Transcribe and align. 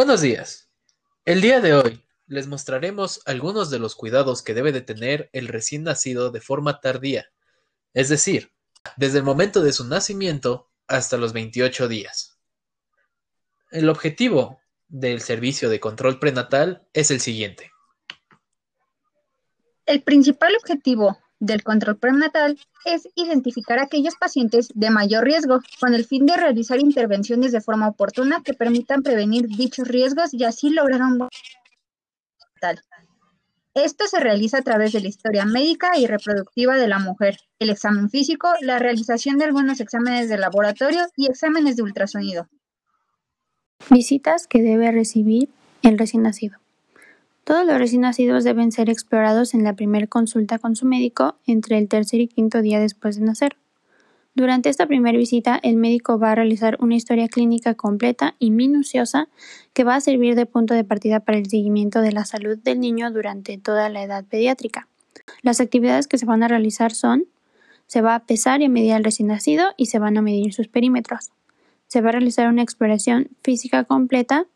Buenos 0.00 0.22
días. 0.22 0.70
El 1.26 1.42
día 1.42 1.60
de 1.60 1.74
hoy 1.74 2.02
les 2.26 2.46
mostraremos 2.46 3.20
algunos 3.26 3.68
de 3.68 3.78
los 3.78 3.94
cuidados 3.94 4.40
que 4.40 4.54
debe 4.54 4.72
de 4.72 4.80
tener 4.80 5.28
el 5.34 5.46
recién 5.46 5.82
nacido 5.82 6.30
de 6.30 6.40
forma 6.40 6.80
tardía, 6.80 7.26
es 7.92 8.08
decir, 8.08 8.50
desde 8.96 9.18
el 9.18 9.24
momento 9.24 9.60
de 9.60 9.74
su 9.74 9.84
nacimiento 9.84 10.70
hasta 10.88 11.18
los 11.18 11.34
28 11.34 11.86
días. 11.86 12.38
El 13.70 13.90
objetivo 13.90 14.62
del 14.88 15.20
servicio 15.20 15.68
de 15.68 15.80
control 15.80 16.18
prenatal 16.18 16.88
es 16.94 17.10
el 17.10 17.20
siguiente. 17.20 17.70
El 19.84 20.02
principal 20.02 20.56
objetivo 20.56 21.18
del 21.40 21.64
control 21.64 21.96
prenatal 21.96 22.58
es 22.84 23.08
identificar 23.16 23.78
a 23.78 23.84
aquellos 23.84 24.14
pacientes 24.14 24.68
de 24.74 24.90
mayor 24.90 25.24
riesgo 25.24 25.60
con 25.80 25.94
el 25.94 26.04
fin 26.04 26.26
de 26.26 26.36
realizar 26.36 26.78
intervenciones 26.78 27.50
de 27.50 27.62
forma 27.62 27.88
oportuna 27.88 28.42
que 28.44 28.54
permitan 28.54 29.02
prevenir 29.02 29.48
dichos 29.48 29.88
riesgos 29.88 30.32
y 30.34 30.44
así 30.44 30.70
lograr 30.70 31.02
un 31.02 31.18
buen 31.18 31.30
Esto 33.74 34.06
se 34.06 34.20
realiza 34.20 34.58
a 34.58 34.62
través 34.62 34.92
de 34.92 35.00
la 35.00 35.08
historia 35.08 35.46
médica 35.46 35.96
y 35.96 36.06
reproductiva 36.06 36.76
de 36.76 36.88
la 36.88 36.98
mujer, 36.98 37.38
el 37.58 37.70
examen 37.70 38.10
físico, 38.10 38.48
la 38.60 38.78
realización 38.78 39.38
de 39.38 39.46
algunos 39.46 39.80
exámenes 39.80 40.28
de 40.28 40.36
laboratorio 40.36 41.06
y 41.16 41.26
exámenes 41.26 41.76
de 41.76 41.82
ultrasonido. 41.82 42.48
Visitas 43.88 44.46
que 44.46 44.62
debe 44.62 44.92
recibir 44.92 45.48
el 45.82 45.98
recién 45.98 46.22
nacido. 46.22 46.58
Todos 47.50 47.66
los 47.66 47.78
recién 47.78 48.02
nacidos 48.02 48.44
deben 48.44 48.70
ser 48.70 48.88
explorados 48.88 49.54
en 49.54 49.64
la 49.64 49.72
primera 49.72 50.06
consulta 50.06 50.60
con 50.60 50.76
su 50.76 50.86
médico 50.86 51.34
entre 51.48 51.78
el 51.78 51.88
tercer 51.88 52.20
y 52.20 52.28
quinto 52.28 52.62
día 52.62 52.78
después 52.78 53.16
de 53.16 53.22
nacer. 53.22 53.56
Durante 54.36 54.68
esta 54.68 54.86
primera 54.86 55.18
visita, 55.18 55.58
el 55.64 55.74
médico 55.74 56.16
va 56.16 56.30
a 56.30 56.34
realizar 56.36 56.78
una 56.78 56.94
historia 56.94 57.26
clínica 57.26 57.74
completa 57.74 58.36
y 58.38 58.52
minuciosa 58.52 59.28
que 59.72 59.82
va 59.82 59.96
a 59.96 60.00
servir 60.00 60.36
de 60.36 60.46
punto 60.46 60.74
de 60.74 60.84
partida 60.84 61.18
para 61.18 61.38
el 61.38 61.50
seguimiento 61.50 62.02
de 62.02 62.12
la 62.12 62.24
salud 62.24 62.56
del 62.56 62.78
niño 62.78 63.10
durante 63.10 63.58
toda 63.58 63.88
la 63.88 64.04
edad 64.04 64.24
pediátrica. 64.24 64.86
Las 65.42 65.60
actividades 65.60 66.06
que 66.06 66.18
se 66.18 66.26
van 66.26 66.44
a 66.44 66.48
realizar 66.48 66.92
son 66.92 67.24
se 67.88 68.00
va 68.00 68.14
a 68.14 68.26
pesar 68.26 68.62
y 68.62 68.68
medir 68.68 68.92
al 68.92 69.02
recién 69.02 69.26
nacido 69.26 69.70
y 69.76 69.86
se 69.86 69.98
van 69.98 70.16
a 70.16 70.22
medir 70.22 70.54
sus 70.54 70.68
perímetros. 70.68 71.30
Se 71.88 72.00
va 72.00 72.10
a 72.10 72.12
realizar 72.12 72.46
una 72.46 72.62
exploración 72.62 73.26
física 73.42 73.82
completa 73.82 74.46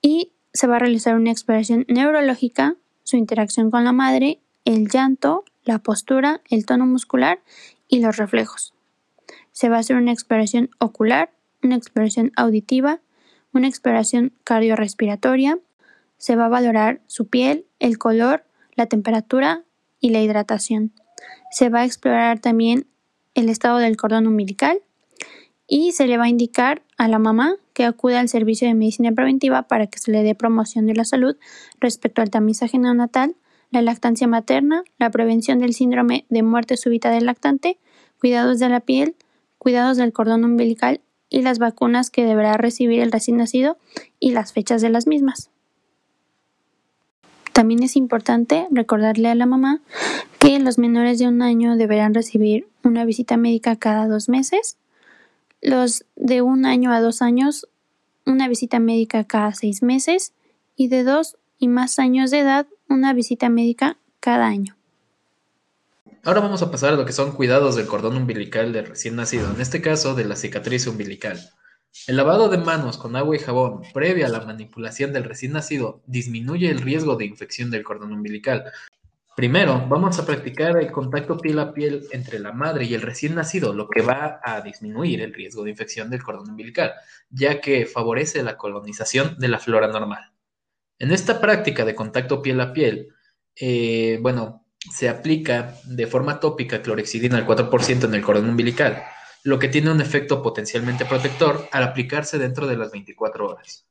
y 0.00 0.32
se 0.58 0.66
va 0.66 0.74
a 0.74 0.78
realizar 0.80 1.14
una 1.14 1.30
exploración 1.30 1.84
neurológica, 1.86 2.74
su 3.04 3.16
interacción 3.16 3.70
con 3.70 3.84
la 3.84 3.92
madre, 3.92 4.40
el 4.64 4.88
llanto, 4.88 5.44
la 5.62 5.78
postura, 5.78 6.40
el 6.50 6.66
tono 6.66 6.84
muscular 6.84 7.38
y 7.86 8.00
los 8.00 8.16
reflejos. 8.16 8.74
Se 9.52 9.68
va 9.68 9.76
a 9.76 9.78
hacer 9.78 9.94
una 9.94 10.10
exploración 10.10 10.70
ocular, 10.80 11.30
una 11.62 11.76
exploración 11.76 12.32
auditiva, 12.34 12.98
una 13.52 13.68
exploración 13.68 14.32
cardiorrespiratoria, 14.42 15.60
se 16.16 16.34
va 16.34 16.46
a 16.46 16.48
valorar 16.48 17.02
su 17.06 17.28
piel, 17.28 17.64
el 17.78 17.96
color, 17.96 18.42
la 18.74 18.86
temperatura 18.86 19.62
y 20.00 20.10
la 20.10 20.22
hidratación. 20.22 20.90
Se 21.52 21.68
va 21.68 21.82
a 21.82 21.84
explorar 21.84 22.40
también 22.40 22.88
el 23.36 23.48
estado 23.48 23.78
del 23.78 23.96
cordón 23.96 24.26
umbilical 24.26 24.80
y 25.68 25.92
se 25.92 26.06
le 26.06 26.16
va 26.16 26.24
a 26.24 26.28
indicar 26.28 26.82
a 26.96 27.06
la 27.06 27.18
mamá 27.18 27.56
que 27.74 27.84
acude 27.84 28.16
al 28.16 28.30
servicio 28.30 28.66
de 28.66 28.74
medicina 28.74 29.12
preventiva 29.12 29.62
para 29.62 29.86
que 29.86 29.98
se 29.98 30.10
le 30.10 30.22
dé 30.22 30.34
promoción 30.34 30.86
de 30.86 30.94
la 30.94 31.04
salud 31.04 31.36
respecto 31.78 32.22
al 32.22 32.30
tamizaje 32.30 32.78
neonatal, 32.78 33.36
la 33.70 33.82
lactancia 33.82 34.26
materna, 34.26 34.82
la 34.98 35.10
prevención 35.10 35.58
del 35.58 35.74
síndrome 35.74 36.24
de 36.30 36.42
muerte 36.42 36.78
súbita 36.78 37.10
del 37.10 37.26
lactante, 37.26 37.78
cuidados 38.18 38.58
de 38.58 38.70
la 38.70 38.80
piel, 38.80 39.14
cuidados 39.58 39.98
del 39.98 40.12
cordón 40.12 40.44
umbilical 40.44 41.02
y 41.28 41.42
las 41.42 41.58
vacunas 41.58 42.10
que 42.10 42.24
deberá 42.24 42.56
recibir 42.56 43.00
el 43.00 43.12
recién 43.12 43.36
nacido 43.36 43.76
y 44.18 44.30
las 44.30 44.54
fechas 44.54 44.80
de 44.80 44.88
las 44.88 45.06
mismas. 45.06 45.50
También 47.52 47.82
es 47.82 47.96
importante 47.96 48.66
recordarle 48.70 49.28
a 49.28 49.34
la 49.34 49.44
mamá 49.44 49.82
que 50.38 50.58
los 50.60 50.78
menores 50.78 51.18
de 51.18 51.28
un 51.28 51.42
año 51.42 51.76
deberán 51.76 52.14
recibir 52.14 52.68
una 52.84 53.04
visita 53.04 53.36
médica 53.36 53.76
cada 53.76 54.06
dos 54.06 54.30
meses 54.30 54.78
los 55.60 56.04
de 56.16 56.42
un 56.42 56.66
año 56.66 56.92
a 56.92 57.00
dos 57.00 57.22
años, 57.22 57.68
una 58.26 58.48
visita 58.48 58.78
médica 58.78 59.24
cada 59.24 59.54
seis 59.54 59.82
meses 59.82 60.32
y 60.76 60.88
de 60.88 61.04
dos 61.04 61.36
y 61.58 61.68
más 61.68 61.98
años 61.98 62.30
de 62.30 62.40
edad, 62.40 62.66
una 62.88 63.12
visita 63.12 63.48
médica 63.48 63.98
cada 64.20 64.46
año. 64.46 64.76
Ahora 66.24 66.40
vamos 66.40 66.62
a 66.62 66.70
pasar 66.70 66.92
a 66.92 66.96
lo 66.96 67.06
que 67.06 67.12
son 67.12 67.32
cuidados 67.32 67.76
del 67.76 67.86
cordón 67.86 68.16
umbilical 68.16 68.72
del 68.72 68.86
recién 68.86 69.16
nacido, 69.16 69.50
en 69.52 69.60
este 69.60 69.80
caso 69.80 70.14
de 70.14 70.24
la 70.24 70.36
cicatriz 70.36 70.86
umbilical. 70.86 71.38
El 72.06 72.16
lavado 72.16 72.48
de 72.48 72.58
manos 72.58 72.98
con 72.98 73.16
agua 73.16 73.34
y 73.34 73.38
jabón 73.38 73.82
previa 73.94 74.26
a 74.26 74.30
la 74.30 74.40
manipulación 74.40 75.12
del 75.12 75.24
recién 75.24 75.52
nacido 75.52 76.02
disminuye 76.06 76.70
el 76.70 76.80
riesgo 76.80 77.16
de 77.16 77.24
infección 77.24 77.70
del 77.70 77.82
cordón 77.82 78.12
umbilical, 78.12 78.64
Primero, 79.38 79.86
vamos 79.86 80.18
a 80.18 80.26
practicar 80.26 80.76
el 80.78 80.90
contacto 80.90 81.38
piel 81.38 81.60
a 81.60 81.72
piel 81.72 82.08
entre 82.10 82.40
la 82.40 82.50
madre 82.50 82.86
y 82.86 82.94
el 82.94 83.02
recién 83.02 83.36
nacido, 83.36 83.72
lo 83.72 83.88
que 83.88 84.02
va 84.02 84.40
a 84.42 84.60
disminuir 84.62 85.20
el 85.20 85.32
riesgo 85.32 85.62
de 85.62 85.70
infección 85.70 86.10
del 86.10 86.24
cordón 86.24 86.50
umbilical, 86.50 86.94
ya 87.30 87.60
que 87.60 87.86
favorece 87.86 88.42
la 88.42 88.56
colonización 88.56 89.38
de 89.38 89.46
la 89.46 89.60
flora 89.60 89.86
normal. 89.86 90.32
En 90.98 91.12
esta 91.12 91.40
práctica 91.40 91.84
de 91.84 91.94
contacto 91.94 92.42
piel 92.42 92.60
a 92.60 92.72
piel, 92.72 93.14
eh, 93.54 94.18
bueno, 94.20 94.66
se 94.90 95.08
aplica 95.08 95.76
de 95.84 96.08
forma 96.08 96.40
tópica 96.40 96.82
clorexidina 96.82 97.38
al 97.38 97.46
4% 97.46 98.06
en 98.06 98.14
el 98.14 98.22
cordón 98.22 98.48
umbilical, 98.48 99.04
lo 99.44 99.60
que 99.60 99.68
tiene 99.68 99.92
un 99.92 100.00
efecto 100.00 100.42
potencialmente 100.42 101.04
protector 101.04 101.68
al 101.70 101.84
aplicarse 101.84 102.38
dentro 102.38 102.66
de 102.66 102.76
las 102.76 102.90
24 102.90 103.46
horas. 103.46 103.87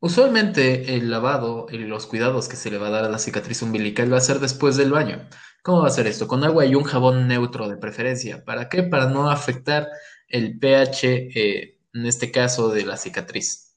Usualmente 0.00 0.96
el 0.96 1.10
lavado 1.10 1.66
y 1.70 1.76
los 1.76 2.06
cuidados 2.06 2.48
que 2.48 2.56
se 2.56 2.70
le 2.70 2.78
va 2.78 2.88
a 2.88 2.90
dar 2.90 3.04
a 3.04 3.10
la 3.10 3.18
cicatriz 3.18 3.60
umbilical 3.60 4.10
va 4.10 4.16
a 4.16 4.22
ser 4.22 4.38
después 4.38 4.76
del 4.76 4.90
baño. 4.90 5.28
¿Cómo 5.62 5.82
va 5.82 5.88
a 5.88 5.90
ser 5.90 6.06
esto? 6.06 6.26
Con 6.26 6.42
agua 6.42 6.64
y 6.64 6.74
un 6.74 6.84
jabón 6.84 7.28
neutro 7.28 7.68
de 7.68 7.76
preferencia. 7.76 8.42
¿Para 8.44 8.70
qué? 8.70 8.82
Para 8.82 9.10
no 9.10 9.30
afectar 9.30 9.88
el 10.26 10.58
pH, 10.58 11.04
eh, 11.04 11.78
en 11.92 12.06
este 12.06 12.30
caso, 12.30 12.70
de 12.70 12.86
la 12.86 12.96
cicatriz. 12.96 13.76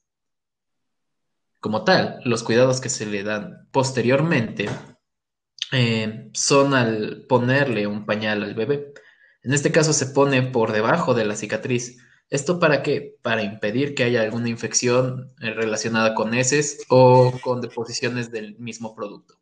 Como 1.60 1.84
tal, 1.84 2.20
los 2.24 2.42
cuidados 2.42 2.80
que 2.80 2.88
se 2.88 3.04
le 3.04 3.22
dan 3.22 3.68
posteriormente 3.70 4.70
eh, 5.72 6.30
son 6.32 6.72
al 6.72 7.26
ponerle 7.28 7.86
un 7.86 8.06
pañal 8.06 8.42
al 8.42 8.54
bebé. 8.54 8.94
En 9.42 9.52
este 9.52 9.72
caso 9.72 9.92
se 9.92 10.06
pone 10.06 10.40
por 10.42 10.72
debajo 10.72 11.12
de 11.12 11.26
la 11.26 11.36
cicatriz 11.36 11.98
¿Esto 12.34 12.58
para 12.58 12.82
qué? 12.82 13.16
Para 13.22 13.44
impedir 13.44 13.94
que 13.94 14.02
haya 14.02 14.22
alguna 14.22 14.48
infección 14.48 15.32
eh, 15.40 15.50
relacionada 15.50 16.16
con 16.16 16.34
heces 16.34 16.84
o 16.88 17.32
con 17.40 17.60
deposiciones 17.60 18.32
del 18.32 18.58
mismo 18.58 18.92
producto. 18.92 19.38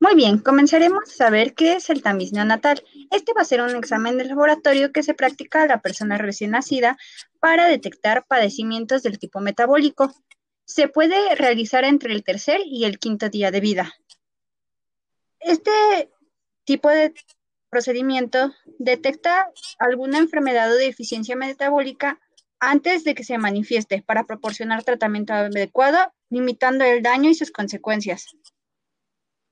Muy 0.00 0.14
bien, 0.14 0.38
comenzaremos 0.38 1.02
a 1.04 1.12
saber 1.12 1.52
qué 1.52 1.74
es 1.74 1.90
el 1.90 2.02
tamiz 2.02 2.32
neonatal. 2.32 2.82
Este 3.10 3.34
va 3.34 3.42
a 3.42 3.44
ser 3.44 3.60
un 3.60 3.76
examen 3.76 4.16
de 4.16 4.24
laboratorio 4.24 4.92
que 4.92 5.02
se 5.02 5.12
practica 5.12 5.64
a 5.64 5.66
la 5.66 5.82
persona 5.82 6.16
recién 6.16 6.52
nacida 6.52 6.96
para 7.38 7.66
detectar 7.66 8.24
padecimientos 8.26 9.02
del 9.02 9.18
tipo 9.18 9.40
metabólico. 9.40 10.14
Se 10.64 10.88
puede 10.88 11.34
realizar 11.34 11.84
entre 11.84 12.14
el 12.14 12.24
tercer 12.24 12.62
y 12.64 12.86
el 12.86 12.98
quinto 12.98 13.28
día 13.28 13.50
de 13.50 13.60
vida. 13.60 13.92
Este 15.40 16.10
tipo 16.64 16.88
de 16.88 17.12
procedimiento 17.76 18.54
detecta 18.78 19.52
alguna 19.78 20.16
enfermedad 20.16 20.72
o 20.72 20.76
deficiencia 20.76 21.36
metabólica 21.36 22.18
antes 22.58 23.04
de 23.04 23.14
que 23.14 23.22
se 23.22 23.36
manifieste 23.36 24.00
para 24.00 24.24
proporcionar 24.24 24.82
tratamiento 24.82 25.34
adecuado, 25.34 25.98
limitando 26.30 26.86
el 26.86 27.02
daño 27.02 27.28
y 27.28 27.34
sus 27.34 27.50
consecuencias. 27.50 28.28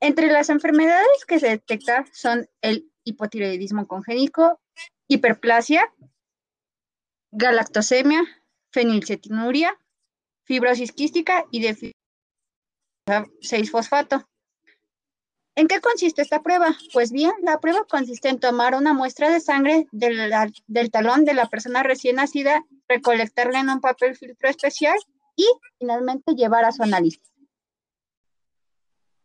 Entre 0.01 0.29
las 0.29 0.49
enfermedades 0.49 1.27
que 1.29 1.39
se 1.39 1.51
detectan 1.51 2.07
son 2.15 2.49
el 2.63 2.91
hipotiroidismo 3.05 3.87
congénico, 3.87 4.59
hiperplasia, 5.07 5.93
galactosemia, 7.31 8.23
fenilcetinuria, 8.73 9.79
fibrosis 10.45 10.93
quística 10.93 11.45
y 11.51 11.61
de 11.61 11.95
6-fosfato. 13.07 14.25
¿En 15.57 15.69
qué 15.69 15.81
consiste 15.81 16.21
esta 16.21 16.43
prueba? 16.43 16.77
Pues 16.93 17.13
bien, 17.13 17.33
la 17.43 17.61
prueba 17.61 17.85
consiste 17.89 18.29
en 18.29 18.41
tomar 18.41 18.75
una 18.75 18.93
muestra 18.93 19.31
de 19.31 19.41
sangre 19.41 19.87
del, 19.93 20.91
talón 20.91 21.25
de 21.25 21.35
la 21.35 21.49
persona 21.49 21.85
recién 21.85 22.17
nacida, 22.17 22.65
recolectarla 22.89 23.61
en 23.61 23.71
un 23.71 23.81
papel 23.81 24.17
filtro 24.17 24.49
especial 24.49 24.97
y 25.37 25.47
finalmente 25.79 26.35
llevar 26.35 26.65
a 26.65 26.73
su 26.73 26.83
análisis. 26.83 27.23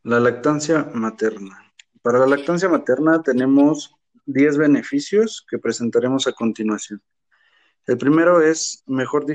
La 0.04 0.20
lactancia 0.20 0.90
materna. 0.94 1.74
Para 2.04 2.20
la 2.20 2.28
lactancia 2.28 2.70
materna 2.70 3.24
tenemos 3.24 3.96
10 4.28 4.58
beneficios 4.58 5.46
que 5.50 5.58
presentaremos 5.58 6.28
a 6.28 6.34
continuación. 6.34 7.02
El 7.88 7.98
primero 7.98 8.40
es 8.40 8.84
mejor 8.86 9.26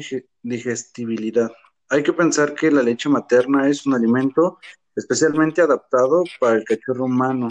digestibilidad. 0.43 1.51
Hay 1.89 2.05
que 2.05 2.13
pensar 2.13 2.55
que 2.55 2.71
la 2.71 2.83
leche 2.83 3.09
materna 3.09 3.69
es 3.69 3.85
un 3.85 3.95
alimento 3.95 4.59
especialmente 4.97 5.63
adaptado 5.63 6.25
para 6.41 6.57
el 6.57 6.65
cachorro 6.65 7.05
humano. 7.05 7.49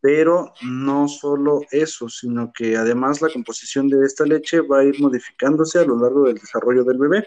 Pero 0.00 0.52
no 0.62 1.08
solo 1.08 1.62
eso, 1.70 2.08
sino 2.08 2.52
que 2.52 2.76
además 2.76 3.22
la 3.22 3.30
composición 3.30 3.88
de 3.88 4.04
esta 4.04 4.24
leche 4.24 4.60
va 4.60 4.80
a 4.80 4.84
ir 4.84 5.00
modificándose 5.00 5.78
a 5.78 5.84
lo 5.84 5.98
largo 5.98 6.24
del 6.24 6.36
desarrollo 6.36 6.84
del 6.84 6.98
bebé. 6.98 7.26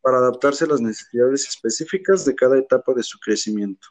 para 0.00 0.18
adaptarse 0.18 0.64
a 0.64 0.68
las 0.68 0.82
necesidades 0.82 1.48
específicas 1.48 2.26
de 2.26 2.34
cada 2.34 2.58
etapa 2.58 2.92
de 2.92 3.02
su 3.02 3.18
crecimiento. 3.18 3.88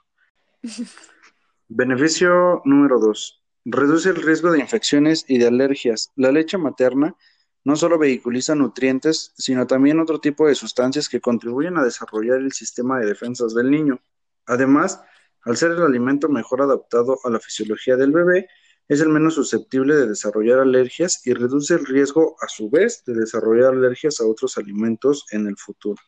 Beneficio 1.67 2.61
número 2.65 2.99
2. 2.99 3.43
Reduce 3.65 4.09
el 4.09 4.17
riesgo 4.17 4.51
de 4.51 4.59
infecciones 4.59 5.25
y 5.27 5.39
de 5.39 5.47
alergias. 5.47 6.11
La 6.15 6.31
leche 6.31 6.59
materna 6.59 7.15
no 7.63 7.75
solo 7.75 7.97
vehiculiza 7.97 8.55
nutrientes, 8.55 9.33
sino 9.37 9.65
también 9.65 9.99
otro 9.99 10.19
tipo 10.19 10.47
de 10.47 10.55
sustancias 10.55 11.07
que 11.07 11.21
contribuyen 11.21 11.77
a 11.77 11.83
desarrollar 11.83 12.39
el 12.39 12.51
sistema 12.51 12.99
de 12.99 13.07
defensas 13.07 13.53
del 13.53 13.71
niño. 13.71 14.01
Además, 14.45 15.01
al 15.41 15.57
ser 15.57 15.71
el 15.71 15.81
alimento 15.81 16.29
mejor 16.29 16.61
adaptado 16.61 17.17
a 17.23 17.29
la 17.29 17.39
fisiología 17.39 17.95
del 17.97 18.11
bebé, 18.11 18.47
es 18.87 18.99
el 19.01 19.09
menos 19.09 19.35
susceptible 19.35 19.95
de 19.95 20.07
desarrollar 20.07 20.59
alergias 20.59 21.25
y 21.25 21.33
reduce 21.33 21.73
el 21.75 21.85
riesgo, 21.85 22.35
a 22.41 22.47
su 22.47 22.69
vez, 22.69 23.03
de 23.05 23.13
desarrollar 23.13 23.73
alergias 23.73 24.19
a 24.19 24.25
otros 24.25 24.57
alimentos 24.57 25.25
en 25.31 25.47
el 25.47 25.57
futuro. 25.57 26.01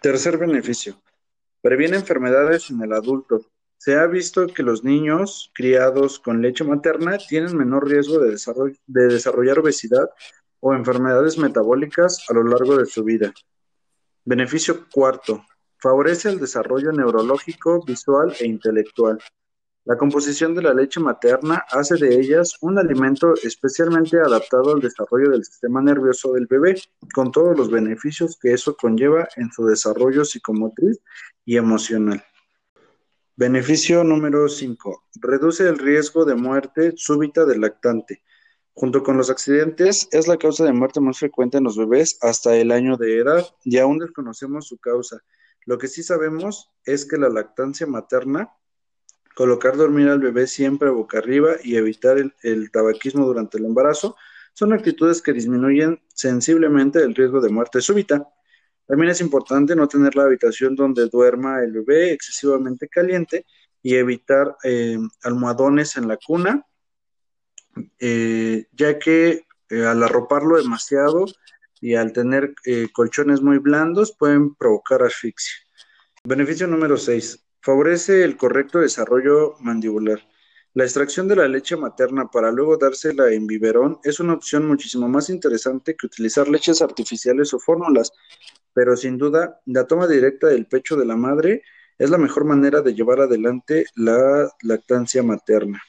Tercer 0.00 0.36
beneficio. 0.36 1.00
Previene 1.62 1.96
enfermedades 1.96 2.68
en 2.70 2.82
el 2.82 2.92
adulto. 2.92 3.40
Se 3.78 3.96
ha 3.96 4.06
visto 4.06 4.46
que 4.46 4.62
los 4.62 4.84
niños 4.84 5.50
criados 5.54 6.18
con 6.18 6.42
leche 6.42 6.64
materna 6.64 7.16
tienen 7.16 7.56
menor 7.56 7.88
riesgo 7.88 8.18
de, 8.18 8.36
de 8.86 9.06
desarrollar 9.08 9.58
obesidad 9.58 10.10
o 10.60 10.74
enfermedades 10.74 11.38
metabólicas 11.38 12.24
a 12.28 12.34
lo 12.34 12.44
largo 12.44 12.76
de 12.76 12.86
su 12.86 13.02
vida. 13.04 13.32
Beneficio 14.24 14.86
cuarto. 14.90 15.44
Favorece 15.84 16.30
el 16.30 16.40
desarrollo 16.40 16.92
neurológico, 16.92 17.84
visual 17.84 18.34
e 18.40 18.46
intelectual. 18.46 19.18
La 19.84 19.98
composición 19.98 20.54
de 20.54 20.62
la 20.62 20.72
leche 20.72 20.98
materna 20.98 21.62
hace 21.70 21.96
de 21.96 22.18
ellas 22.18 22.56
un 22.62 22.78
alimento 22.78 23.34
especialmente 23.42 24.18
adaptado 24.18 24.72
al 24.72 24.80
desarrollo 24.80 25.28
del 25.28 25.44
sistema 25.44 25.82
nervioso 25.82 26.32
del 26.32 26.46
bebé, 26.46 26.80
con 27.12 27.30
todos 27.30 27.54
los 27.54 27.70
beneficios 27.70 28.38
que 28.40 28.54
eso 28.54 28.74
conlleva 28.78 29.28
en 29.36 29.52
su 29.52 29.66
desarrollo 29.66 30.24
psicomotriz 30.24 31.00
y 31.44 31.58
emocional. 31.58 32.24
Beneficio 33.36 34.04
número 34.04 34.48
5. 34.48 35.04
Reduce 35.20 35.68
el 35.68 35.76
riesgo 35.76 36.24
de 36.24 36.34
muerte 36.34 36.94
súbita 36.96 37.44
del 37.44 37.60
lactante. 37.60 38.22
Junto 38.72 39.02
con 39.02 39.18
los 39.18 39.28
accidentes, 39.28 40.08
es 40.12 40.28
la 40.28 40.38
causa 40.38 40.64
de 40.64 40.72
muerte 40.72 41.00
más 41.00 41.18
frecuente 41.18 41.58
en 41.58 41.64
los 41.64 41.76
bebés 41.76 42.16
hasta 42.22 42.56
el 42.56 42.72
año 42.72 42.96
de 42.96 43.18
edad 43.18 43.44
y 43.64 43.76
aún 43.76 43.98
desconocemos 43.98 44.66
su 44.66 44.78
causa. 44.78 45.20
Lo 45.66 45.78
que 45.78 45.88
sí 45.88 46.02
sabemos 46.02 46.72
es 46.84 47.06
que 47.06 47.16
la 47.16 47.28
lactancia 47.28 47.86
materna 47.86 48.50
colocar 49.34 49.76
dormir 49.76 50.08
al 50.08 50.20
bebé 50.20 50.46
siempre 50.46 50.90
boca 50.90 51.18
arriba 51.18 51.56
y 51.62 51.76
evitar 51.76 52.18
el, 52.18 52.70
tabaquismo 52.70 53.26
durante 53.26 53.58
el 53.58 53.64
embarazo 53.64 54.16
son 54.52 54.72
actitudes 54.72 55.20
que 55.20 55.32
disminuyen 55.32 56.00
sensiblemente 56.14 57.00
el 57.00 57.14
riesgo 57.14 57.40
de 57.40 57.50
muerte 57.50 57.80
súbita. 57.80 58.28
También 58.86 59.10
es 59.10 59.20
importante 59.20 59.74
no 59.74 59.88
tener 59.88 60.14
la 60.14 60.24
habitación 60.24 60.76
donde 60.76 61.08
duerma 61.08 61.60
el 61.62 61.72
bebé 61.72 62.12
excesivamente 62.12 62.88
caliente 62.88 63.46
y 63.82 63.96
evitar 63.96 64.56
eh, 64.62 64.98
almohadones 65.22 65.96
en 65.96 66.06
la 66.06 66.16
cuna, 66.16 66.64
eh, 67.98 68.66
ya 68.72 68.98
que 68.98 69.46
eh, 69.70 69.84
al 69.84 70.02
arroparlo 70.02 70.56
demasiado 70.56 71.24
y 71.84 71.96
al 71.96 72.14
tener 72.14 72.54
colchones 72.94 73.42
muy 73.42 73.58
blandos 73.58 74.16
pueden 74.18 74.54
provocar 74.54 75.02
asfixia. 75.02 75.52
Beneficio 76.26 76.66
número 76.66 76.96
6. 76.96 77.44
Favorece 77.60 78.24
el 78.24 78.38
correcto 78.38 78.78
desarrollo 78.78 79.56
mandibular. 79.60 80.26
La 80.72 80.84
extracción 80.84 81.28
de 81.28 81.36
la 81.36 81.46
leche 81.46 81.76
materna 81.76 82.30
para 82.30 82.50
luego 82.50 82.78
dársela 82.78 83.30
en 83.30 83.46
biberón 83.46 83.98
es 84.02 84.18
una 84.18 84.32
opción 84.32 84.66
muchísimo 84.66 85.10
más 85.10 85.28
interesante 85.28 85.94
que 85.94 86.06
utilizar 86.06 86.48
leches 86.48 86.80
artificiales 86.80 87.52
o 87.52 87.58
fórmulas, 87.58 88.12
pero 88.72 88.96
sin 88.96 89.18
duda 89.18 89.60
la 89.66 89.86
toma 89.86 90.08
directa 90.08 90.46
del 90.46 90.66
pecho 90.66 90.96
de 90.96 91.04
la 91.04 91.16
madre 91.16 91.64
es 91.98 92.08
la 92.08 92.16
mejor 92.16 92.46
manera 92.46 92.80
de 92.80 92.94
llevar 92.94 93.20
adelante 93.20 93.84
la 93.94 94.50
lactancia 94.62 95.22
materna. 95.22 95.82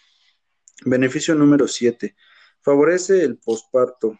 Beneficio 0.83 1.36
número 1.36 1.69
7. 1.69 2.18
Favorece 2.62 3.24
el 3.24 3.38
posparto. 3.38 4.19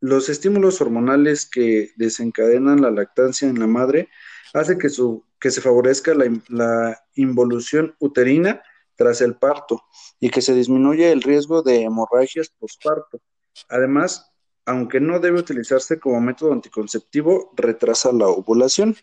Los 0.00 0.30
estímulos 0.30 0.80
hormonales 0.80 1.44
que 1.44 1.90
desencadenan 1.96 2.80
la 2.80 2.90
lactancia 2.90 3.48
en 3.48 3.60
la 3.60 3.66
madre 3.66 4.08
hace 4.54 4.78
que 4.78 4.88
se 5.50 5.60
favorezca 5.60 6.14
la, 6.14 6.98
involución 7.14 7.94
uterina 7.98 8.62
tras 8.96 9.20
el 9.20 9.36
parto 9.36 9.82
y 10.18 10.30
que 10.30 10.40
se 10.40 10.54
disminuya 10.54 11.12
el 11.12 11.22
riesgo 11.22 11.62
de 11.62 11.82
hemorragias 11.82 12.48
postparto. 12.48 13.20
Además, 13.68 14.32
aunque 14.64 15.00
no 15.00 15.20
debe 15.20 15.38
utilizarse 15.38 16.00
como 16.00 16.20
método 16.20 16.52
anticonceptivo, 16.52 17.52
retrasa 17.54 18.10
la 18.12 18.28
ovulación. 18.28 18.96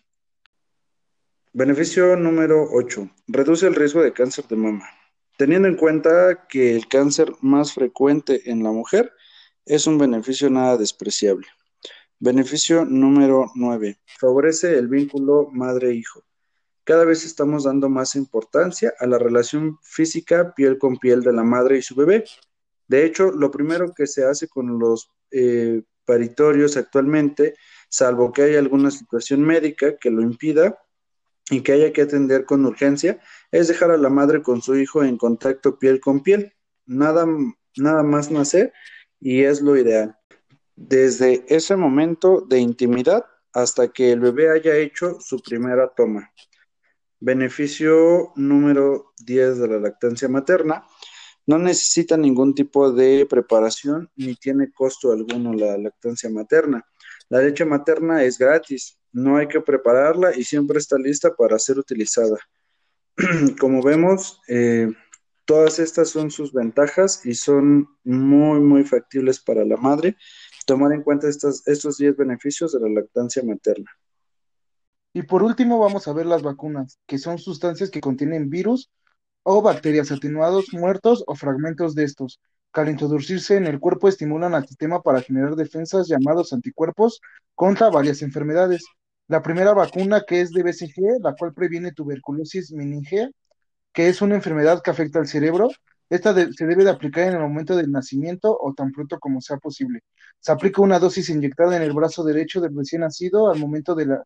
Beneficio 1.53 2.15
número 2.15 2.67
8. 2.71 3.09
Reduce 3.27 3.67
el 3.67 3.75
riesgo 3.75 4.01
de 4.01 4.13
cáncer 4.13 4.47
de 4.47 4.55
mama. 4.55 4.89
Teniendo 5.37 5.67
en 5.67 5.75
cuenta 5.75 6.47
que 6.47 6.75
el 6.75 6.87
cáncer 6.87 7.33
más 7.41 7.73
frecuente 7.73 8.49
en 8.49 8.63
la 8.63 8.71
mujer 8.71 9.11
es 9.67 9.85
un 9.85 9.97
beneficio 9.97 10.49
nada 10.49 10.77
despreciable. 10.77 11.47
Beneficio 12.19 12.85
número 12.85 13.51
9. 13.55 13.99
Favorece 14.19 14.77
el 14.77 14.87
vínculo 14.87 15.49
madre-hijo. 15.51 16.23
Cada 16.83 17.03
vez 17.03 17.25
estamos 17.25 17.65
dando 17.65 17.89
más 17.89 18.15
importancia 18.15 18.93
a 18.97 19.05
la 19.05 19.19
relación 19.19 19.77
física 19.83 20.53
piel 20.55 20.77
con 20.77 20.97
piel 20.97 21.21
de 21.21 21.33
la 21.33 21.43
madre 21.43 21.77
y 21.77 21.81
su 21.81 21.95
bebé. 21.95 22.23
De 22.87 23.05
hecho, 23.05 23.31
lo 23.31 23.51
primero 23.51 23.93
que 23.93 24.07
se 24.07 24.23
hace 24.23 24.47
con 24.47 24.79
los 24.79 25.11
eh, 25.31 25.83
paritorios 26.05 26.77
actualmente, 26.77 27.55
salvo 27.89 28.31
que 28.31 28.43
haya 28.43 28.59
alguna 28.59 28.89
situación 28.89 29.41
médica 29.41 29.97
que 29.97 30.09
lo 30.09 30.21
impida 30.21 30.79
y 31.49 31.61
que 31.61 31.73
haya 31.73 31.91
que 31.91 32.03
atender 32.03 32.45
con 32.45 32.65
urgencia, 32.65 33.19
es 33.51 33.67
dejar 33.67 33.91
a 33.91 33.97
la 33.97 34.09
madre 34.09 34.41
con 34.41 34.61
su 34.61 34.77
hijo 34.77 35.03
en 35.03 35.17
contacto 35.17 35.77
piel 35.77 35.99
con 35.99 36.23
piel. 36.23 36.53
Nada, 36.85 37.27
nada 37.75 38.03
más 38.03 38.31
nacer 38.31 38.71
y 39.19 39.43
es 39.43 39.61
lo 39.61 39.77
ideal. 39.77 40.17
Desde 40.75 41.45
ese 41.47 41.75
momento 41.75 42.41
de 42.41 42.59
intimidad 42.59 43.25
hasta 43.53 43.87
que 43.87 44.11
el 44.11 44.19
bebé 44.19 44.51
haya 44.51 44.75
hecho 44.75 45.19
su 45.19 45.41
primera 45.41 45.91
toma. 45.95 46.31
Beneficio 47.19 48.31
número 48.35 49.13
10 49.25 49.57
de 49.57 49.67
la 49.67 49.79
lactancia 49.79 50.29
materna. 50.29 50.85
No 51.47 51.57
necesita 51.57 52.17
ningún 52.17 52.53
tipo 52.53 52.91
de 52.91 53.25
preparación 53.27 54.11
ni 54.15 54.35
tiene 54.35 54.71
costo 54.71 55.11
alguno 55.11 55.53
la 55.53 55.77
lactancia 55.77 56.29
materna. 56.29 56.85
La 57.29 57.41
leche 57.41 57.65
materna 57.65 58.23
es 58.23 58.37
gratis, 58.37 58.99
no 59.11 59.37
hay 59.37 59.47
que 59.47 59.61
prepararla 59.61 60.35
y 60.35 60.43
siempre 60.43 60.77
está 60.77 60.97
lista 60.97 61.33
para 61.35 61.57
ser 61.57 61.79
utilizada. 61.79 62.37
Como 63.59 63.81
vemos, 63.81 64.39
eh, 64.47 64.89
todas 65.47 65.79
estas 65.79 66.09
son 66.09 66.29
sus 66.29 66.51
ventajas 66.51 67.25
y 67.25 67.33
son 67.33 67.87
muy, 68.03 68.59
muy 68.59 68.83
factibles 68.83 69.39
para 69.39 69.63
la 69.63 69.77
madre 69.77 70.17
tomar 70.65 70.91
en 70.91 71.01
cuenta 71.01 71.29
estos 71.29 71.97
10 71.97 72.17
beneficios 72.17 72.73
de 72.73 72.81
la 72.81 72.89
lactancia 72.89 73.41
materna. 73.43 73.89
Y 75.13 75.23
por 75.23 75.43
último 75.43 75.79
vamos 75.79 76.05
a 76.07 76.13
ver 76.13 76.25
las 76.25 76.43
vacunas, 76.43 76.99
que 77.07 77.17
son 77.17 77.39
sustancias 77.39 77.89
que 77.89 78.01
contienen 78.01 78.49
virus 78.49 78.91
o 79.43 79.61
bacterias 79.61 80.11
atenuados, 80.11 80.73
muertos 80.73 81.23
o 81.25 81.33
fragmentos 81.33 81.95
de 81.95 82.03
estos, 82.03 82.41
que 82.73 82.81
al 82.81 82.89
introducirse 82.89 83.55
en 83.55 83.67
el 83.67 83.79
cuerpo 83.79 84.09
estimulan 84.09 84.53
al 84.53 84.67
sistema 84.67 85.01
para 85.01 85.21
generar 85.21 85.55
defensas 85.55 86.09
llamados 86.09 86.51
anticuerpos 86.51 87.21
contra 87.55 87.89
varias 87.89 88.21
enfermedades. 88.21 88.85
La 89.29 89.41
primera 89.41 89.73
vacuna 89.73 90.23
que 90.27 90.41
es 90.41 90.51
de 90.51 90.63
BCG, 90.63 91.21
la 91.23 91.35
cual 91.35 91.53
previene 91.53 91.93
tuberculosis 91.93 92.73
meningea, 92.73 93.29
que 93.97 94.09
es 94.09 94.21
una 94.21 94.35
enfermedad 94.35 94.83
que 94.83 94.91
afecta 94.91 95.17
al 95.17 95.25
cerebro. 95.25 95.69
Esta 96.07 96.31
se 96.35 96.65
debe 96.67 96.83
de 96.83 96.91
aplicar 96.91 97.23
en 97.23 97.33
el 97.33 97.39
momento 97.39 97.75
del 97.75 97.91
nacimiento 97.91 98.55
o 98.55 98.75
tan 98.75 98.91
pronto 98.91 99.17
como 99.19 99.41
sea 99.41 99.57
posible. 99.57 100.01
Se 100.39 100.51
aplica 100.51 100.83
una 100.83 100.99
dosis 100.99 101.31
inyectada 101.31 101.75
en 101.75 101.81
el 101.81 101.93
brazo 101.93 102.23
derecho 102.23 102.61
del 102.61 102.77
recién 102.77 103.01
nacido 103.01 103.49
al 103.49 103.57
momento 103.57 103.95
de 103.95 104.05
la 104.05 104.23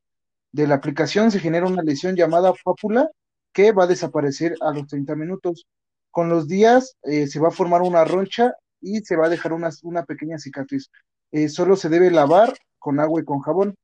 de 0.52 0.68
la 0.68 0.76
aplicación 0.76 1.32
se 1.32 1.40
genera 1.40 1.68
una 1.68 1.84
lesión 1.84 2.18
llamada 2.18 2.52
pápula 2.66 3.10
que 3.54 3.72
va 3.72 3.86
a 3.86 3.88
desaparecer 3.88 4.56
a 4.60 4.74
los 4.74 4.88
30 4.88 5.16
minutos. 5.16 5.66
Con 6.12 6.28
los 6.28 6.50
días 6.50 6.98
eh, 7.04 7.28
se 7.28 7.40
va 7.40 7.48
a 7.48 7.52
formar 7.52 7.82
una 7.82 8.04
roncha 8.04 8.54
y 8.82 9.00
se 9.06 9.16
va 9.16 9.28
a 9.28 9.30
dejar 9.30 9.54
una, 9.54 9.70
una 9.84 10.04
pequeña 10.04 10.38
cicatriz. 10.38 10.92
Eh, 11.32 11.48
solo 11.48 11.78
se 11.78 11.88
debe 11.88 12.12
lavar 12.12 12.54
con 12.78 13.00
agua 13.00 13.22
y 13.22 13.24
con 13.24 13.40
jabón. 13.40 13.76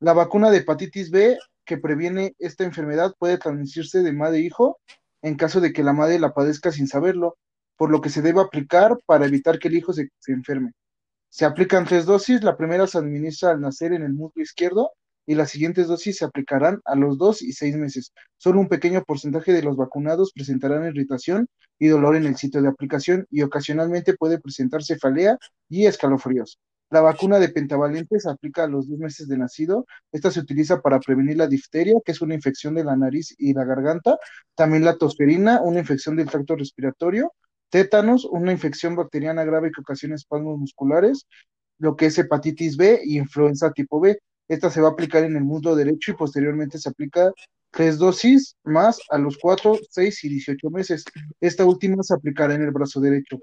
La 0.00 0.14
vacuna 0.14 0.50
de 0.50 0.58
hepatitis 0.58 1.12
B 1.12 1.38
que 1.64 1.78
previene 1.78 2.34
esta 2.40 2.64
enfermedad 2.64 3.14
puede 3.20 3.38
transmitirse 3.38 4.02
de 4.02 4.12
madre 4.12 4.38
a 4.38 4.40
hijo 4.40 4.80
en 5.22 5.36
caso 5.36 5.60
de 5.60 5.72
que 5.72 5.82
la 5.82 5.92
madre 5.92 6.18
la 6.18 6.34
padezca 6.34 6.72
sin 6.72 6.88
saberlo, 6.88 7.38
por 7.76 7.90
lo 7.90 8.00
que 8.00 8.10
se 8.10 8.22
debe 8.22 8.40
aplicar 8.40 8.98
para 9.06 9.26
evitar 9.26 9.58
que 9.58 9.68
el 9.68 9.76
hijo 9.76 9.92
se, 9.92 10.10
enferme. 10.26 10.72
Se 11.30 11.44
aplican 11.44 11.86
tres 11.86 12.04
dosis, 12.04 12.42
la 12.42 12.56
primera 12.56 12.86
se 12.86 12.98
administra 12.98 13.50
al 13.50 13.60
nacer 13.60 13.92
en 13.92 14.02
el 14.02 14.12
muslo 14.12 14.42
izquierdo 14.42 14.90
y 15.24 15.34
las 15.34 15.50
siguientes 15.50 15.88
dosis 15.88 16.18
se 16.18 16.24
aplicarán 16.24 16.80
a 16.84 16.94
los 16.96 17.16
dos 17.16 17.42
y 17.42 17.52
seis 17.52 17.76
meses. 17.76 18.12
Solo 18.36 18.60
un 18.60 18.68
pequeño 18.68 19.02
porcentaje 19.04 19.52
de 19.52 19.62
los 19.62 19.76
vacunados 19.76 20.32
presentarán 20.34 20.86
irritación 20.86 21.48
y 21.78 21.88
dolor 21.88 22.16
en 22.16 22.26
el 22.26 22.36
sitio 22.36 22.60
de 22.60 22.68
aplicación 22.68 23.26
y 23.30 23.42
ocasionalmente 23.42 24.14
puede 24.14 24.40
presentar 24.40 24.82
cefalea 24.84 25.38
y 25.68 25.86
escalofríos. 25.86 26.58
La 26.92 27.00
vacuna 27.00 27.38
de 27.38 27.48
pentavalente 27.48 28.20
se 28.20 28.28
aplica 28.28 28.64
a 28.64 28.66
los 28.66 28.86
dos 28.86 28.98
meses 28.98 29.26
de 29.26 29.38
nacido. 29.38 29.86
Esta 30.12 30.30
se 30.30 30.40
utiliza 30.40 30.82
para 30.82 31.00
prevenir 31.00 31.38
la 31.38 31.46
difteria, 31.46 31.94
que 32.04 32.12
es 32.12 32.20
una 32.20 32.34
infección 32.34 32.74
de 32.74 32.84
la 32.84 32.94
nariz 32.94 33.34
y 33.38 33.54
la 33.54 33.64
garganta. 33.64 34.18
También 34.54 34.84
la 34.84 34.98
tosferina, 34.98 35.62
una 35.62 35.78
infección 35.78 36.16
del 36.16 36.28
tracto 36.28 36.54
respiratorio. 36.54 37.32
Tétanos, 37.70 38.26
una 38.26 38.52
infección 38.52 38.94
bacteriana 38.94 39.42
grave 39.42 39.70
que 39.74 39.80
ocasiona 39.80 40.16
espasmos 40.16 40.58
musculares. 40.58 41.26
Lo 41.78 41.96
que 41.96 42.06
es 42.06 42.18
hepatitis 42.18 42.76
B 42.76 43.00
y 43.02 43.16
influenza 43.16 43.72
tipo 43.72 43.98
B. 43.98 44.18
Esta 44.46 44.68
se 44.68 44.82
va 44.82 44.88
a 44.88 44.90
aplicar 44.90 45.24
en 45.24 45.34
el 45.34 45.44
muslo 45.44 45.74
derecho 45.74 46.10
y 46.10 46.16
posteriormente 46.16 46.76
se 46.76 46.90
aplica 46.90 47.32
tres 47.70 47.96
dosis 47.96 48.54
más 48.64 49.00
a 49.08 49.16
los 49.16 49.38
4, 49.38 49.78
6 49.88 50.24
y 50.24 50.28
18 50.28 50.68
meses. 50.68 51.04
Esta 51.40 51.64
última 51.64 52.02
se 52.02 52.12
aplicará 52.12 52.52
en 52.52 52.64
el 52.64 52.70
brazo 52.70 53.00
derecho. 53.00 53.38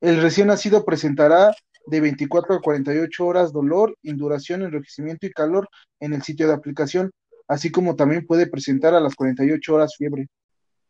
El 0.00 0.22
recién 0.22 0.46
nacido 0.46 0.84
presentará 0.84 1.52
de 1.88 2.00
24 2.00 2.56
a 2.56 2.60
48 2.60 3.26
horas 3.26 3.52
dolor, 3.52 3.96
induración, 4.02 4.62
enrojecimiento 4.62 5.26
y 5.26 5.30
calor 5.30 5.68
en 6.00 6.12
el 6.12 6.22
sitio 6.22 6.46
de 6.46 6.54
aplicación, 6.54 7.10
así 7.46 7.70
como 7.70 7.96
también 7.96 8.26
puede 8.26 8.46
presentar 8.46 8.94
a 8.94 9.00
las 9.00 9.14
48 9.14 9.74
horas 9.74 9.96
fiebre. 9.96 10.28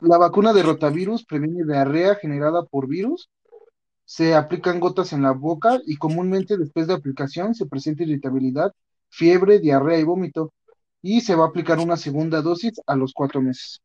La 0.00 0.19
vacuna 0.19 0.52
de 0.52 0.62
rotavirus 0.62 1.25
previene 1.25 1.64
diarrea 1.64 2.14
generada 2.14 2.64
por 2.64 2.87
virus. 2.88 3.31
Se 4.05 4.35
aplican 4.35 4.81
gotas 4.81 5.12
en 5.12 5.23
la 5.23 5.33
boca 5.33 5.81
y 5.87 5.97
comúnmente 5.97 6.57
después 6.57 6.87
de 6.87 6.95
aplicación 6.95 7.55
se 7.55 7.67
presenta 7.67 8.05
irritabilidad, 8.05 8.73
fiebre, 9.09 9.59
diarrea 9.59 9.99
y 9.99 10.05
vómito. 10.05 10.52
Y 11.02 11.21
se 11.21 11.35
va 11.35 11.45
a 11.45 11.49
aplicar 11.49 11.78
una 11.78 11.97
segunda 11.97 12.43
dosis 12.43 12.81
a 12.87 12.97
los 12.97 13.12
cuatro 13.12 13.43
meses. 13.43 13.81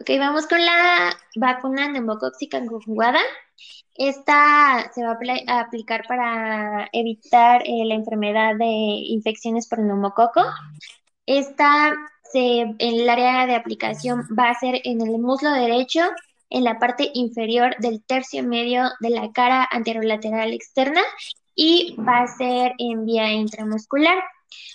Ok, 0.00 0.08
vamos 0.18 0.46
con 0.46 0.64
la 0.64 1.16
vacuna 1.36 1.88
neumocóxica 1.88 2.64
conjugada. 2.66 3.20
Esta 3.94 4.90
se 4.94 5.02
va 5.04 5.18
a 5.48 5.60
aplicar 5.60 6.04
para 6.08 6.88
evitar 6.92 7.62
eh, 7.64 7.84
la 7.84 7.94
enfermedad 7.94 8.56
de 8.56 8.64
infecciones 8.64 9.68
por 9.68 9.80
neumococo. 9.80 10.42
Esta 11.26 11.94
en 12.34 12.76
el 12.78 13.08
área 13.08 13.46
de 13.46 13.54
aplicación 13.54 14.26
va 14.38 14.50
a 14.50 14.58
ser 14.58 14.80
en 14.84 15.00
el 15.00 15.18
muslo 15.18 15.50
derecho, 15.52 16.00
en 16.48 16.64
la 16.64 16.78
parte 16.78 17.10
inferior 17.14 17.76
del 17.78 18.02
tercio 18.04 18.42
medio 18.42 18.84
de 19.00 19.10
la 19.10 19.32
cara 19.32 19.68
anterolateral 19.70 20.52
externa 20.52 21.02
y 21.54 21.96
va 21.98 22.20
a 22.20 22.26
ser 22.26 22.74
en 22.78 23.04
vía 23.04 23.32
intramuscular. 23.32 24.18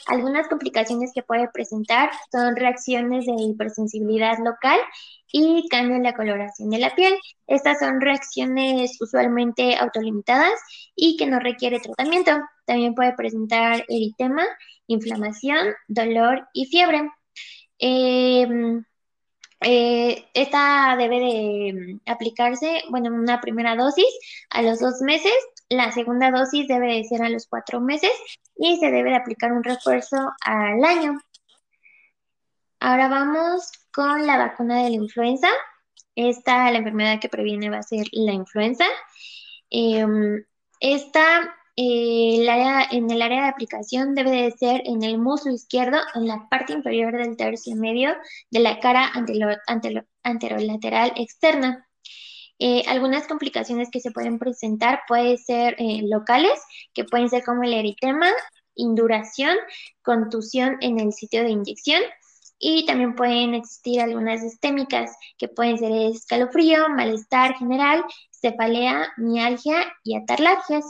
Algunas 0.08 0.48
complicaciones 0.48 1.12
que 1.13 1.24
puede 1.24 1.50
presentar 1.50 2.12
son 2.32 2.55
reacciones 2.55 3.25
de 3.25 3.34
hipersensibilidad 3.38 4.38
local 4.39 4.79
y 5.32 5.67
cambio 5.70 5.96
en 5.96 6.03
la 6.03 6.13
coloración 6.13 6.70
de 6.70 6.79
la 6.79 6.96
piel. 6.96 7.13
Estas 7.48 7.79
son 7.79 8.01
reacciones 8.01 8.98
usualmente 9.01 9.75
autolimitadas 9.75 10.60
y 10.96 11.17
que 11.17 11.27
no 11.27 11.39
requiere 11.39 11.79
tratamiento. 11.79 12.32
También 12.65 12.96
puede 12.96 13.13
presentar 13.13 13.84
eritema, 13.89 14.46
inflamación, 14.88 15.74
dolor 15.88 16.48
y 16.53 16.65
fiebre. 16.65 17.10
Em, 17.79 18.84
eh, 19.62 20.25
esta 20.34 20.96
debe 20.98 21.20
de 21.20 22.00
aplicarse, 22.05 22.84
bueno, 22.89 23.10
una 23.13 23.41
primera 23.41 23.75
dosis 23.75 24.05
a 24.50 24.62
los 24.62 24.79
dos 24.79 25.01
meses, 25.01 25.34
la 25.69 25.91
segunda 25.91 26.31
dosis 26.31 26.67
debe 26.67 26.93
de 26.93 27.03
ser 27.03 27.22
a 27.22 27.29
los 27.29 27.48
cuatro 27.48 27.81
meses 27.81 28.12
y 28.55 28.77
se 28.77 28.91
debe 28.91 29.12
de 29.12 29.17
aplicar 29.17 29.51
un 29.51 29.63
refuerzo 29.63 30.17
al 30.41 30.84
año. 30.84 31.19
Ahora 32.79 33.07
vamos 33.07 33.72
con 33.91 34.27
la 34.27 34.38
vacuna 34.38 34.84
de 34.84 34.89
la 34.91 34.95
influenza. 34.98 35.48
Esta, 36.15 36.72
la 36.72 36.77
enfermedad 36.77 37.19
que 37.19 37.29
previene 37.29 37.69
va 37.69 37.79
a 37.79 37.84
ser 37.84 38.05
la 38.12 38.34
influenza. 38.34 38.86
Em, 39.69 40.43
esta, 40.79 41.55
eh, 41.75 42.45
en 42.91 43.10
el 43.10 43.22
área 43.22 43.43
de 43.43 43.50
aplicación 43.50 44.15
debe 44.15 44.31
de 44.31 44.51
ser 44.51 44.81
en 44.86 45.03
el 45.03 45.17
muslo 45.17 45.51
izquierdo, 45.51 45.98
en 46.13 46.27
la 46.27 46.48
parte 46.50 46.74
inferior 46.74 47.17
del 47.17 47.36
tercio 47.38 47.75
medio 47.75 48.15
de 48.51 48.60
la 48.60 48.79
cara 48.79 49.12
anterolateral 50.24 51.13
externa. 51.15 51.88
Eh, 52.59 52.83
algunas 52.88 53.27
complicaciones 53.27 53.89
que 53.91 54.00
se 54.00 54.12
pueden 54.12 54.39
presentar 54.39 55.01
pueden 55.07 55.38
ser 55.38 55.75
eh, 55.77 56.01
locales, 56.03 56.59
que 56.93 57.03
pueden 57.03 57.29
ser 57.29 57.43
como 57.43 57.63
el 57.63 57.74
eritema, 57.74 58.29
induración, 58.75 59.57
contusión 60.01 60.77
en 60.81 61.00
el 61.00 61.13
sitio 61.13 61.43
de 61.43 61.50
inyección 61.50 62.01
y 62.57 62.85
también 62.85 63.15
pueden 63.15 63.53
existir 63.53 64.01
algunas 64.01 64.41
sistémicas 64.41 65.15
que 65.38 65.47
pueden 65.47 65.77
ser 65.77 65.91
escalofrío, 65.91 66.89
malestar 66.89 67.55
general, 67.57 68.03
cefalea, 68.31 69.12
mialgia 69.17 69.85
y 70.03 70.15
atarlagias. 70.15 70.85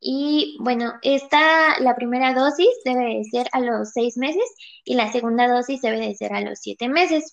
Y 0.00 0.56
bueno, 0.60 0.94
esta, 1.02 1.80
la 1.80 1.94
primera 1.94 2.34
dosis 2.34 2.68
debe 2.84 3.16
de 3.16 3.24
ser 3.24 3.48
a 3.52 3.60
los 3.60 3.92
seis 3.92 4.16
meses 4.16 4.44
y 4.84 4.94
la 4.94 5.10
segunda 5.10 5.48
dosis 5.48 5.80
debe 5.82 6.00
de 6.00 6.14
ser 6.14 6.32
a 6.32 6.40
los 6.40 6.58
siete 6.60 6.88
meses. 6.88 7.32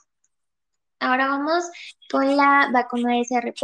Ahora 1.00 1.27
vamos 1.27 1.65
con 2.09 2.35
la 2.38 2.69
vacuna 2.71 3.19
SRP, 3.19 3.62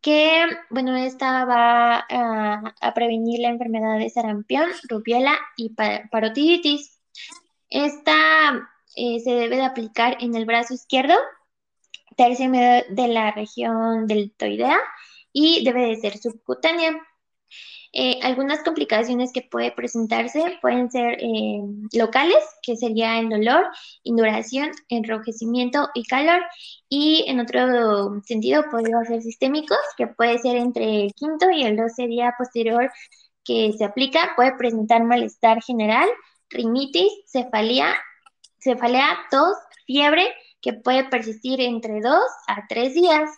que, 0.00 0.46
bueno, 0.70 0.96
esta 0.96 1.44
va 1.44 2.06
a, 2.08 2.94
prevenir 2.94 3.40
la 3.40 3.48
enfermedad 3.48 3.98
de 3.98 4.10
sarampión, 4.10 4.70
rubiola 4.88 5.38
y 5.56 5.74
parotiditis. 6.10 7.00
Esta 7.68 8.68
eh, 8.96 9.20
se 9.20 9.30
debe 9.32 9.56
de 9.56 9.64
aplicar 9.64 10.16
en 10.20 10.34
el 10.34 10.46
brazo 10.46 10.74
izquierdo, 10.74 11.14
tercio 12.16 12.48
medio 12.48 12.84
de 12.90 13.08
la 13.08 13.30
región 13.32 14.06
deltoidea 14.06 14.78
y 15.32 15.64
debe 15.64 15.86
de 15.86 15.96
ser 15.96 16.18
subcutánea. 16.18 17.00
Eh, 17.92 18.20
algunas 18.22 18.62
complicaciones 18.62 19.32
que 19.32 19.42
puede 19.42 19.72
presentarse 19.72 20.58
pueden 20.62 20.90
ser 20.90 21.18
eh, 21.20 21.60
locales, 21.92 22.38
que 22.62 22.76
sería 22.76 23.18
el 23.18 23.28
dolor, 23.28 23.66
induración, 24.04 24.70
enrojecimiento 24.88 25.88
y 25.94 26.04
calor. 26.04 26.40
Y 26.88 27.24
en 27.26 27.40
otro 27.40 28.20
sentido, 28.24 28.64
podría 28.70 29.02
ser 29.04 29.22
sistémicos, 29.22 29.78
que 29.96 30.06
puede 30.06 30.38
ser 30.38 30.56
entre 30.56 31.04
el 31.04 31.14
quinto 31.14 31.50
y 31.50 31.64
el 31.64 31.76
12 31.76 32.06
día 32.06 32.34
posterior 32.38 32.90
que 33.44 33.72
se 33.76 33.84
aplica. 33.84 34.32
Puede 34.36 34.56
presentar 34.56 35.02
malestar 35.04 35.62
general, 35.62 36.08
rinitis, 36.50 37.12
cefalea, 37.26 37.96
cefalea, 38.60 39.18
tos, 39.30 39.56
fiebre, 39.86 40.32
que 40.60 40.74
puede 40.74 41.04
persistir 41.04 41.60
entre 41.60 42.00
2 42.00 42.22
a 42.46 42.66
3 42.68 42.94
días. 42.94 43.30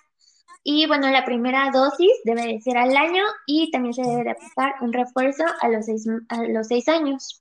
Y 0.64 0.86
bueno, 0.86 1.08
la 1.10 1.24
primera 1.24 1.70
dosis 1.72 2.12
debe 2.24 2.46
de 2.46 2.60
ser 2.60 2.76
al 2.78 2.96
año 2.96 3.22
y 3.46 3.70
también 3.70 3.94
se 3.94 4.02
debe 4.02 4.24
de 4.24 4.30
aplicar 4.30 4.74
un 4.80 4.92
refuerzo 4.92 5.44
a 5.60 5.68
los 5.68 5.86
seis, 5.86 6.06
a 6.28 6.42
los 6.44 6.68
seis 6.68 6.88
años. 6.88 7.40